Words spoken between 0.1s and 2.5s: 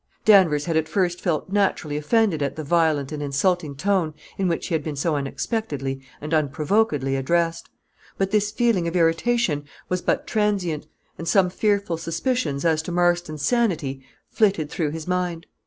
Danvers had at first felt naturally offended